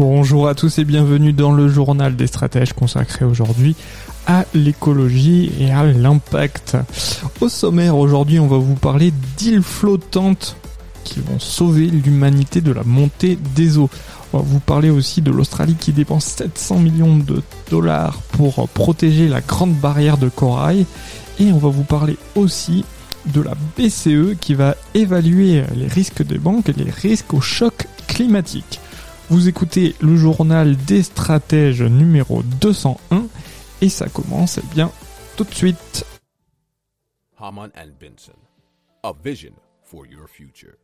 Bonjour 0.00 0.48
à 0.48 0.54
tous 0.54 0.78
et 0.78 0.86
bienvenue 0.86 1.34
dans 1.34 1.52
le 1.52 1.68
journal 1.68 2.16
des 2.16 2.26
stratèges 2.26 2.72
consacré 2.72 3.26
aujourd'hui 3.26 3.76
à 4.26 4.46
l'écologie 4.54 5.52
et 5.60 5.70
à 5.72 5.84
l'impact. 5.84 6.78
Au 7.42 7.50
sommaire 7.50 7.98
aujourd'hui, 7.98 8.40
on 8.40 8.46
va 8.46 8.56
vous 8.56 8.76
parler 8.76 9.12
d'îles 9.36 9.62
flottantes 9.62 10.56
qui 11.04 11.20
vont 11.20 11.38
sauver 11.38 11.88
l'humanité 11.88 12.62
de 12.62 12.72
la 12.72 12.82
montée 12.82 13.36
des 13.54 13.76
eaux. 13.76 13.90
On 14.32 14.38
va 14.38 14.42
vous 14.42 14.58
parler 14.58 14.88
aussi 14.88 15.20
de 15.20 15.30
l'Australie 15.30 15.76
qui 15.78 15.92
dépense 15.92 16.24
700 16.24 16.78
millions 16.78 17.18
de 17.18 17.42
dollars 17.70 18.22
pour 18.32 18.70
protéger 18.70 19.28
la 19.28 19.42
grande 19.42 19.74
barrière 19.74 20.16
de 20.16 20.30
corail. 20.30 20.86
Et 21.40 21.52
on 21.52 21.58
va 21.58 21.68
vous 21.68 21.84
parler 21.84 22.16
aussi 22.36 22.86
de 23.26 23.42
la 23.42 23.52
BCE 23.76 24.38
qui 24.40 24.54
va 24.54 24.76
évaluer 24.94 25.62
les 25.76 25.88
risques 25.88 26.22
des 26.22 26.38
banques 26.38 26.70
et 26.70 26.72
les 26.72 26.90
risques 26.90 27.34
au 27.34 27.42
choc 27.42 27.86
climatique. 28.08 28.80
Vous 29.30 29.48
écoutez 29.48 29.94
le 30.00 30.16
journal 30.16 30.76
des 30.76 31.04
stratèges 31.04 31.82
numéro 31.82 32.42
201 32.42 33.28
et 33.80 33.88
ça 33.88 34.08
commence 34.08 34.58
eh 34.58 34.74
bien 34.74 34.90
tout 35.36 35.44
de 35.44 35.54
suite. 35.54 36.04
Haman 37.38 37.70
and 37.76 37.90
Benson, 38.00 38.32
a 39.04 39.12
vision 39.24 39.52
for 39.84 40.04
your 40.04 40.28
future. 40.28 40.74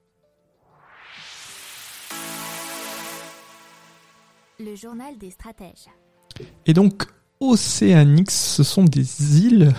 Le 4.60 4.77
journal 4.77 5.19
des 5.19 5.33
stratèges. 5.33 5.88
Et 6.66 6.72
donc 6.72 7.03
Océanix, 7.41 8.33
ce 8.33 8.62
sont 8.62 8.84
des 8.84 9.44
îles, 9.44 9.75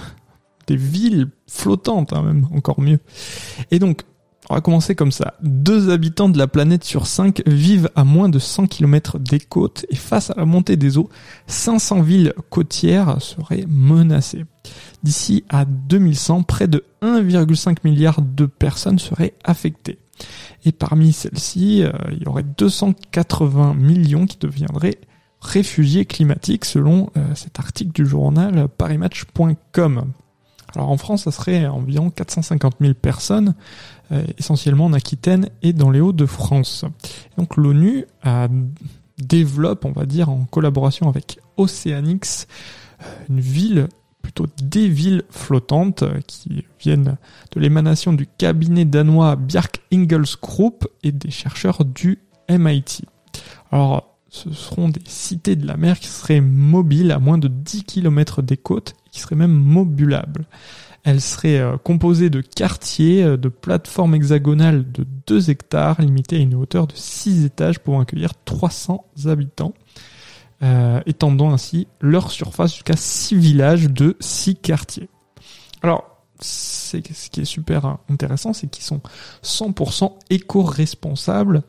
des 0.68 0.76
villes 0.76 1.30
flottantes 1.48 2.12
hein, 2.12 2.22
même, 2.22 2.46
encore 2.54 2.82
mieux. 2.82 3.00
Et 3.72 3.80
donc 3.80 4.02
on 4.50 4.56
va 4.56 4.62
commencer 4.62 4.96
comme 4.96 5.12
ça. 5.12 5.34
Deux 5.42 5.90
habitants 5.90 6.30
de 6.30 6.38
la 6.38 6.48
planète 6.48 6.84
sur 6.84 7.06
cinq 7.06 7.42
vivent 7.46 7.90
à 7.96 8.04
moins 8.04 8.30
de 8.30 8.40
100 8.40 8.68
km 8.68 9.20
des 9.20 9.40
côtes 9.40 9.86
et 9.90 9.96
face 9.96 10.30
à 10.30 10.36
la 10.38 10.46
montée 10.46 10.78
des 10.78 10.98
eaux, 10.98 11.10
500 11.48 12.02
villes 12.02 12.34
côtières 12.50 13.22
seraient 13.22 13.66
menacées. 13.68 14.46
D'ici 15.04 15.44
à 15.50 15.66
2100, 15.66 16.44
près 16.44 16.68
de 16.68 16.86
1,5 17.02 17.78
milliard 17.84 18.22
de 18.22 18.46
personnes 18.46 19.00
seraient 19.00 19.34
affectées. 19.44 20.00
Et 20.66 20.72
parmi 20.72 21.14
celles-ci, 21.14 21.84
euh, 21.84 21.92
il 22.12 22.24
y 22.24 22.28
aurait 22.28 22.44
280 22.44 23.76
millions 23.76 24.26
qui 24.26 24.38
deviendraient 24.40 25.00
réfugiés 25.42 26.06
climatiques 26.06 26.66
selon 26.66 27.12
euh, 27.16 27.36
cet 27.36 27.60
article 27.60 27.92
du 27.92 28.06
journal 28.06 28.68
parimatch.com. 28.70 30.12
Alors 30.76 30.90
en 30.90 30.98
France, 30.98 31.24
ça 31.24 31.32
serait 31.32 31.66
environ 31.66 32.10
450 32.10 32.76
000 32.82 32.94
personnes, 32.94 33.56
essentiellement 34.38 34.86
en 34.86 34.94
Aquitaine 34.94 35.50
et 35.62 35.74
dans 35.74 35.90
les 35.90 36.00
Hauts-de-France. 36.00 36.86
Donc 37.38 37.58
l'ONU 37.58 38.06
développe, 39.18 39.86
on 39.86 39.92
va 39.92 40.06
dire, 40.06 40.30
en 40.30 40.46
collaboration 40.46 41.10
avec 41.10 41.40
Oceanix, 41.58 42.48
euh, 43.02 43.06
une 43.30 43.40
ville, 43.40 43.88
plutôt 44.22 44.46
des 44.62 44.88
villes 44.88 45.24
flottantes 45.30 46.04
euh, 46.04 46.20
qui 46.28 46.66
viennent 46.80 47.18
de 47.52 47.60
l'émanation 47.60 48.14
du 48.14 48.28
cabinet 48.28 48.86
danois 48.86 49.36
Bjark 49.36 49.82
Ingels 49.92 50.38
Group 50.42 50.88
et 51.04 51.12
des 51.12 51.32
chercheurs 51.32 51.86
du 51.86 52.20
MIT. 52.50 53.06
Alors, 53.72 54.18
ce 54.30 54.52
seront 54.52 54.90
des 54.90 55.02
cités 55.06 55.56
de 55.56 55.66
la 55.66 55.78
mer 55.78 56.00
qui 56.00 56.08
seraient 56.08 56.42
mobiles 56.42 57.12
à 57.12 57.20
moins 57.20 57.38
de 57.38 57.48
10 57.48 57.86
km 57.86 58.42
des 58.42 58.58
côtes 58.58 58.94
qui 59.12 59.22
seraient 59.22 59.36
même 59.36 59.54
modulables. 59.54 60.46
Elle 61.08 61.22
serait 61.22 61.60
euh, 61.60 61.78
composée 61.78 62.30
de 62.30 62.42
quartiers, 62.42 63.24
euh, 63.24 63.38
de 63.38 63.48
plateformes 63.48 64.14
hexagonales 64.14 64.92
de 64.92 65.06
2 65.26 65.50
hectares, 65.50 66.02
limitées 66.02 66.36
à 66.36 66.40
une 66.40 66.54
hauteur 66.54 66.86
de 66.86 66.92
6 66.94 67.46
étages 67.46 67.80
pour 67.80 68.02
accueillir 68.02 68.34
300 68.44 69.06
habitants, 69.28 69.74
euh, 70.64 71.00
étendant 71.06 71.54
ainsi 71.54 71.88
leur 72.02 72.30
surface 72.30 72.74
jusqu'à 72.74 72.98
6 72.98 73.36
villages 73.36 73.90
de 73.90 74.18
6 74.20 74.56
quartiers. 74.58 75.08
Alors, 75.82 76.17
ce 76.40 76.98
qui 76.98 77.42
est 77.42 77.46
super 77.46 77.98
intéressant, 78.10 78.54
c'est 78.54 78.68
qu'ils 78.68 78.84
sont 78.84 79.02
100% 79.44 80.14
éco-responsables 80.30 81.64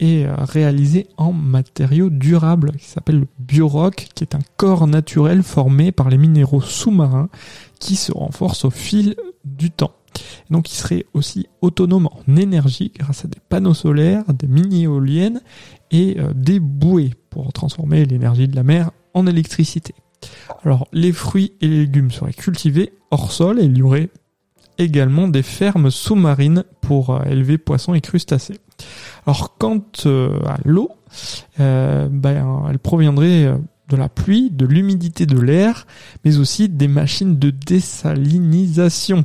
et 0.00 0.26
réalisés 0.26 1.06
en 1.16 1.32
matériaux 1.32 2.10
durables 2.10 2.72
qui 2.72 2.86
s'appelle 2.86 3.20
le 3.20 3.28
biorock, 3.38 4.08
qui 4.14 4.24
est 4.24 4.34
un 4.34 4.40
corps 4.56 4.86
naturel 4.86 5.42
formé 5.42 5.92
par 5.92 6.10
les 6.10 6.18
minéraux 6.18 6.60
sous-marins 6.60 7.28
qui 7.78 7.96
se 7.96 8.12
renforce 8.12 8.64
au 8.64 8.70
fil 8.70 9.14
du 9.44 9.70
temps. 9.70 9.92
donc 10.50 10.70
il 10.70 10.74
serait 10.74 11.06
aussi 11.12 11.46
autonome 11.60 12.06
en 12.06 12.36
énergie 12.36 12.92
grâce 12.96 13.24
à 13.24 13.28
des 13.28 13.40
panneaux 13.48 13.74
solaires, 13.74 14.24
des 14.32 14.46
mini-éoliennes 14.46 15.40
et 15.90 16.16
euh, 16.18 16.32
des 16.34 16.60
bouées 16.60 17.12
pour 17.30 17.52
transformer 17.52 18.04
l'énergie 18.04 18.48
de 18.48 18.56
la 18.56 18.62
mer 18.62 18.90
en 19.12 19.26
électricité. 19.26 19.94
Alors 20.64 20.88
les 20.92 21.12
fruits 21.12 21.52
et 21.60 21.68
les 21.68 21.80
légumes 21.80 22.10
seraient 22.10 22.32
cultivés 22.32 22.92
hors 23.10 23.32
sol 23.32 23.60
et 23.60 23.64
il 23.64 23.76
y 23.76 23.82
aurait 23.82 24.10
également 24.78 25.28
des 25.28 25.42
fermes 25.42 25.90
sous-marines 25.90 26.64
pour 26.80 27.10
euh, 27.10 27.22
élever 27.24 27.58
poissons 27.58 27.94
et 27.94 28.00
crustacés. 28.00 28.58
Alors 29.26 29.56
quant 29.56 29.84
euh, 30.06 30.40
à 30.46 30.58
l'eau, 30.64 30.90
ben, 31.58 32.66
elle 32.68 32.78
proviendrait 32.80 33.54
de 33.88 33.96
la 33.96 34.08
pluie, 34.08 34.50
de 34.50 34.66
l'humidité 34.66 35.26
de 35.26 35.38
l'air, 35.38 35.86
mais 36.24 36.38
aussi 36.38 36.68
des 36.68 36.88
machines 36.88 37.38
de 37.38 37.50
désalinisation. 37.50 39.24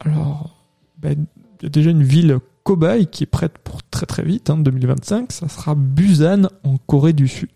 Alors, 0.00 0.56
ben, 0.98 1.26
il 1.60 1.64
y 1.64 1.66
a 1.66 1.70
déjà 1.70 1.90
une 1.90 2.02
ville 2.02 2.38
cobaye 2.62 3.06
qui 3.06 3.24
est 3.24 3.26
prête 3.26 3.58
pour 3.58 3.82
très 3.82 4.06
très 4.06 4.22
vite, 4.22 4.50
en 4.50 4.54
hein, 4.54 4.62
2025, 4.62 5.32
ça 5.32 5.48
sera 5.48 5.74
Busan 5.74 6.48
en 6.64 6.78
Corée 6.78 7.12
du 7.12 7.28
Sud. 7.28 7.50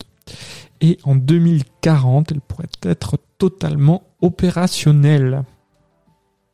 Et 0.80 0.98
en 1.04 1.16
2040, 1.16 2.32
elle 2.32 2.40
pourrait 2.40 2.66
être 2.82 3.18
totalement 3.38 4.04
opérationnelle. 4.20 5.44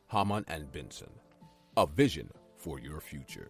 Haman 0.09 0.43
and 0.49 0.63
Benson, 0.73 1.11
a 1.75 1.85
vision 1.97 2.25
for 2.57 2.79
your 2.79 3.01
future. 3.01 3.49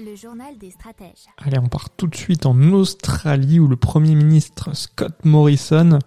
Le 0.00 0.14
journal 0.14 0.56
des 0.58 0.70
stratèges. 0.70 1.26
Allez, 1.38 1.58
on 1.58 1.68
part 1.68 1.90
tout 1.90 2.06
de 2.06 2.14
suite 2.14 2.46
en 2.46 2.56
Australie 2.72 3.58
où 3.58 3.66
le 3.66 3.76
Premier 3.76 4.14
ministre 4.14 4.74
Scott 4.74 5.24
Morrison 5.24 5.98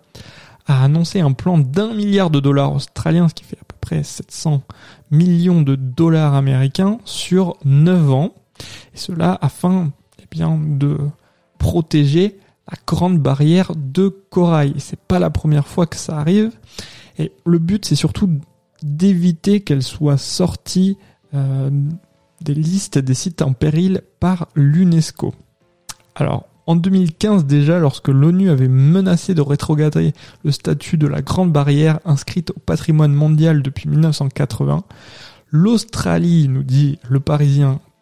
a 0.65 0.83
annoncé 0.83 1.19
un 1.19 1.33
plan 1.33 1.57
d'un 1.57 1.93
milliard 1.93 2.29
de 2.29 2.39
dollars 2.39 2.73
australiens, 2.73 3.27
ce 3.27 3.33
qui 3.33 3.43
fait 3.43 3.59
à 3.59 3.65
peu 3.65 3.75
près 3.81 4.03
700 4.03 4.63
millions 5.11 5.61
de 5.61 5.75
dollars 5.75 6.35
américains 6.35 6.99
sur 7.03 7.57
9 7.65 8.11
ans. 8.11 8.33
Et 8.93 8.97
cela 8.97 9.37
afin 9.41 9.91
eh 10.21 10.25
bien, 10.29 10.59
de 10.59 10.97
protéger 11.57 12.39
la 12.69 12.77
grande 12.87 13.19
barrière 13.19 13.71
de 13.75 14.09
corail. 14.29 14.73
C'est 14.77 14.99
pas 14.99 15.19
la 15.19 15.29
première 15.29 15.67
fois 15.67 15.87
que 15.87 15.97
ça 15.97 16.17
arrive. 16.17 16.51
Et 17.17 17.31
le 17.45 17.59
but, 17.59 17.85
c'est 17.85 17.95
surtout 17.95 18.29
d'éviter 18.81 19.61
qu'elle 19.61 19.83
soit 19.83 20.17
sortie 20.17 20.97
euh, 21.33 21.69
des 22.41 22.55
listes 22.55 22.97
des 22.97 23.13
sites 23.13 23.41
en 23.41 23.53
péril 23.53 24.01
par 24.19 24.47
l'UNESCO. 24.55 25.33
Alors, 26.15 26.47
en 26.67 26.75
2015 26.75 27.45
déjà, 27.45 27.79
lorsque 27.79 28.07
l'ONU 28.07 28.49
avait 28.49 28.67
menacé 28.67 29.33
de 29.33 29.41
rétrograder 29.41 30.13
le 30.43 30.51
statut 30.51 30.97
de 30.97 31.07
la 31.07 31.21
Grande 31.21 31.51
Barrière 31.51 31.99
inscrite 32.05 32.51
au 32.51 32.59
patrimoine 32.59 33.13
mondial 33.13 33.61
depuis 33.61 33.89
1980, 33.89 34.83
l'Australie, 35.51 36.47
nous 36.47 36.63
dit 36.63 36.97
le 37.09 37.19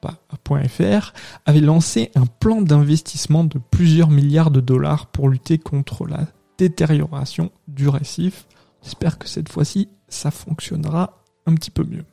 Parisien.fr, 0.02 1.14
avait 1.46 1.60
lancé 1.60 2.12
un 2.16 2.26
plan 2.26 2.62
d'investissement 2.62 3.44
de 3.44 3.60
plusieurs 3.60 4.10
milliards 4.10 4.52
de 4.52 4.62
dollars 4.62 5.08
pour 5.08 5.30
lutter 5.30 5.58
contre 5.58 6.08
la 6.08 6.28
détérioration 6.58 7.52
du 7.68 7.88
récif. 7.88 8.48
J'espère 8.84 9.18
que 9.18 9.28
cette 9.28 9.50
fois-ci, 9.50 9.90
ça 10.08 10.32
fonctionnera 10.32 11.24
un 11.46 11.56
petit 11.56 11.72
peu 11.72 11.84
mieux. 11.84 12.06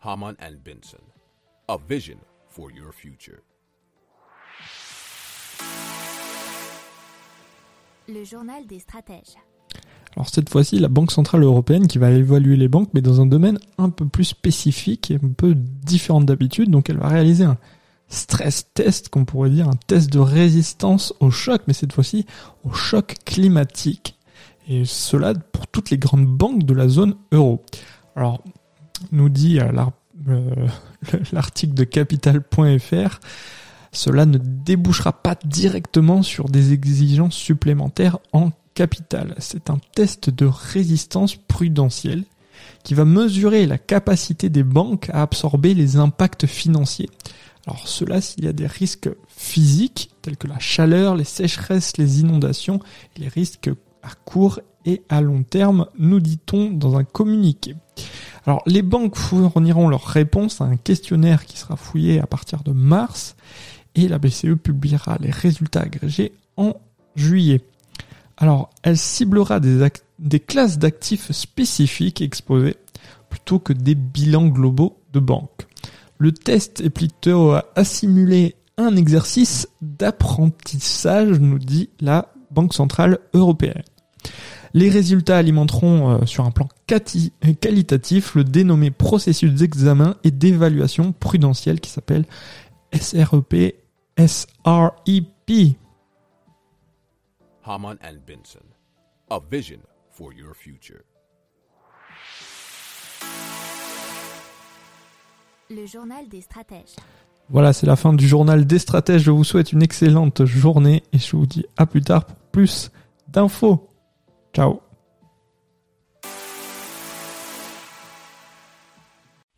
Haman 0.00 0.34
and 0.40 0.56
Benson, 0.64 1.02
a 1.68 1.76
vision 1.88 2.18
for 2.48 2.70
your 2.70 2.92
future. 2.92 3.42
Le 8.08 8.24
journal 8.24 8.66
des 8.66 8.78
stratèges. 8.78 9.36
Alors 10.18 10.30
cette 10.30 10.50
fois-ci, 10.50 10.80
la 10.80 10.88
Banque 10.88 11.12
Centrale 11.12 11.44
Européenne 11.44 11.86
qui 11.86 11.98
va 11.98 12.10
évaluer 12.10 12.56
les 12.56 12.66
banques, 12.66 12.88
mais 12.92 13.00
dans 13.00 13.20
un 13.20 13.26
domaine 13.26 13.60
un 13.78 13.88
peu 13.88 14.04
plus 14.04 14.24
spécifique 14.24 15.12
et 15.12 15.14
un 15.14 15.28
peu 15.28 15.54
différent 15.54 16.20
d'habitude. 16.20 16.70
Donc 16.70 16.90
elle 16.90 16.96
va 16.96 17.06
réaliser 17.06 17.44
un 17.44 17.56
stress 18.08 18.66
test, 18.74 19.10
qu'on 19.10 19.24
pourrait 19.24 19.50
dire, 19.50 19.68
un 19.68 19.78
test 19.86 20.12
de 20.12 20.18
résistance 20.18 21.14
au 21.20 21.30
choc, 21.30 21.62
mais 21.68 21.72
cette 21.72 21.92
fois-ci 21.92 22.26
au 22.64 22.72
choc 22.72 23.14
climatique. 23.24 24.18
Et 24.68 24.84
cela 24.84 25.34
pour 25.34 25.68
toutes 25.68 25.90
les 25.90 25.98
grandes 25.98 26.26
banques 26.26 26.64
de 26.64 26.74
la 26.74 26.88
zone 26.88 27.14
euro. 27.30 27.64
Alors, 28.16 28.42
nous 29.12 29.28
dit 29.28 29.60
euh, 29.60 29.70
euh, 30.26 30.66
l'article 31.32 31.74
de 31.74 31.84
capital.fr, 31.84 33.20
cela 33.92 34.26
ne 34.26 34.38
débouchera 34.38 35.12
pas 35.12 35.36
directement 35.44 36.24
sur 36.24 36.48
des 36.48 36.72
exigences 36.72 37.36
supplémentaires 37.36 38.18
en 38.32 38.50
C'est 39.38 39.70
un 39.70 39.78
test 39.94 40.30
de 40.30 40.46
résistance 40.46 41.34
prudentielle 41.36 42.24
qui 42.84 42.94
va 42.94 43.04
mesurer 43.04 43.66
la 43.66 43.78
capacité 43.78 44.48
des 44.48 44.62
banques 44.62 45.10
à 45.10 45.22
absorber 45.22 45.74
les 45.74 45.96
impacts 45.96 46.46
financiers. 46.46 47.10
Alors 47.66 47.86
cela 47.86 48.20
s'il 48.20 48.44
y 48.44 48.48
a 48.48 48.52
des 48.52 48.66
risques 48.66 49.10
physiques 49.28 50.10
tels 50.22 50.36
que 50.36 50.46
la 50.46 50.58
chaleur, 50.58 51.16
les 51.16 51.24
sécheresses, 51.24 51.96
les 51.96 52.20
inondations 52.20 52.80
les 53.16 53.28
risques 53.28 53.70
à 54.02 54.10
court 54.24 54.60
et 54.84 55.02
à 55.08 55.20
long 55.20 55.42
terme, 55.42 55.86
nous 55.98 56.20
dit-on 56.20 56.70
dans 56.70 56.96
un 56.96 57.04
communiqué. 57.04 57.74
Alors 58.46 58.62
les 58.66 58.82
banques 58.82 59.16
fourniront 59.16 59.88
leur 59.88 60.04
réponse 60.04 60.60
à 60.60 60.64
un 60.64 60.76
questionnaire 60.76 61.44
qui 61.44 61.58
sera 61.58 61.76
fouillé 61.76 62.20
à 62.20 62.26
partir 62.26 62.62
de 62.62 62.72
mars 62.72 63.36
et 63.94 64.08
la 64.08 64.18
BCE 64.18 64.54
publiera 64.62 65.18
les 65.20 65.30
résultats 65.30 65.80
agrégés 65.80 66.32
en 66.56 66.74
juillet. 67.16 67.60
Alors 68.38 68.70
elle 68.82 68.96
ciblera 68.96 69.60
des, 69.60 70.40
classes 70.40 70.78
d'actifs 70.78 71.32
spécifiques 71.32 72.22
exposées 72.22 72.76
plutôt 73.28 73.58
que 73.58 73.72
des 73.72 73.94
bilans 73.94 74.46
globaux 74.46 75.02
de 75.12 75.20
banques. 75.20 75.66
Le 76.18 76.32
test 76.32 76.80
est 76.80 76.90
plutôt 76.90 77.52
à 77.52 77.84
simuler 77.84 78.54
un 78.76 78.96
exercice 78.96 79.68
d'apprentissage, 79.82 81.40
nous 81.40 81.58
dit 81.58 81.90
la 82.00 82.32
Banque 82.50 82.74
Centrale 82.74 83.18
Européenne. 83.34 83.82
Les 84.72 84.88
résultats 84.88 85.38
alimenteront 85.38 86.10
euh, 86.10 86.26
sur 86.26 86.44
un 86.44 86.50
plan 86.50 86.68
qualitatif 86.86 88.34
le 88.34 88.44
dénommé 88.44 88.90
processus 88.90 89.52
d'examen 89.52 90.16
et 90.24 90.30
d'évaluation 90.30 91.12
prudentielle 91.12 91.80
qui 91.80 91.90
s'appelle 91.90 92.24
SREP 92.92 93.74
SREP. 94.18 95.76
Haman 97.68 97.98
and 98.02 98.24
Benson, 98.26 98.64
a 99.30 99.38
vision 99.38 99.80
for 100.08 100.32
your 100.32 100.54
future. 100.54 101.02
Le 105.68 105.84
journal 105.84 106.26
des 106.30 106.40
stratèges. 106.40 106.96
Voilà, 107.50 107.74
c'est 107.74 107.84
la 107.84 107.96
fin 107.96 108.14
du 108.14 108.26
journal 108.26 108.66
des 108.66 108.78
stratèges. 108.78 109.24
Je 109.24 109.30
vous 109.30 109.44
souhaite 109.44 109.72
une 109.72 109.82
excellente 109.82 110.46
journée 110.46 111.02
et 111.12 111.18
je 111.18 111.36
vous 111.36 111.44
dis 111.44 111.66
à 111.76 111.84
plus 111.84 112.00
tard 112.00 112.24
pour 112.24 112.36
plus 112.52 112.90
d'infos. 113.28 113.86
Ciao. 114.54 114.80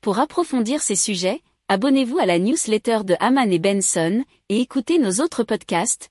Pour 0.00 0.18
approfondir 0.18 0.82
ces 0.82 0.96
sujets, 0.96 1.42
abonnez-vous 1.68 2.18
à 2.18 2.26
la 2.26 2.40
newsletter 2.40 3.04
de 3.04 3.14
Haman 3.20 3.52
et 3.52 3.60
Benson 3.60 4.24
et 4.48 4.60
écoutez 4.60 4.98
nos 4.98 5.22
autres 5.22 5.44
podcasts 5.44 6.10